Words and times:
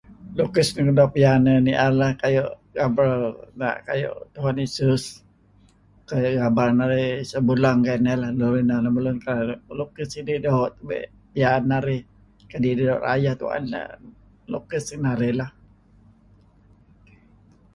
Lukis 0.37 0.69
nik 0.73 0.89
doo' 0.97 1.13
piyan 1.15 1.45
uih 1.51 1.61
nier 1.65 1.75
iah 1.79 1.89
lah 1.99 2.11
lukis 2.21 2.47
gaber 2.77 3.09
kuayu' 3.85 4.23
Tuhan 4.33 4.57
Yesus 4.63 5.03
kayu' 6.09 6.45
aban 6.47 6.71
narih 6.79 7.01
iyeh 7.07 7.27
sebulang 7.31 7.77
kayu' 7.85 8.01
inah. 8.01 8.31
Neh 8.37 8.53
inan 8.63 8.85
lun 8.85 9.19
lukis 9.79 10.11
idih 10.19 10.35
kadi' 10.39 10.43
doo' 10.45 10.95
piyan 11.33 11.63
narih 11.71 12.01
kadi' 12.51 12.75
dih 12.77 12.85
doo' 12.89 13.03
rayeh 13.05 13.35
tuen 13.39 13.63
dah 13.73 13.73
nah 13.73 13.89
lukis 14.51 14.85
narih 15.05 15.33
lah. 15.39 15.51